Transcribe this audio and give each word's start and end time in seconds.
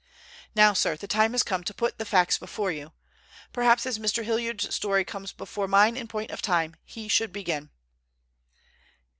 Now, 0.55 0.73
sir, 0.73 0.97
the 0.97 1.05
time 1.07 1.33
has 1.33 1.43
come 1.43 1.63
to 1.63 1.75
put 1.75 1.99
the 1.99 2.05
facts 2.07 2.39
before 2.39 2.71
you. 2.71 2.93
Perhaps 3.53 3.85
as 3.85 3.99
Mr. 3.99 4.23
Hilliard's 4.23 4.73
story 4.73 5.05
comes 5.05 5.31
before 5.31 5.67
mine 5.67 5.95
in 5.95 6.07
point 6.07 6.31
of 6.31 6.41
time, 6.41 6.75
he 6.83 7.07
should 7.07 7.31
begin." 7.31 7.69